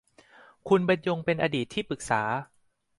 [0.67, 2.21] คุณบรรยงเป็นอดีตที่ปรึกษา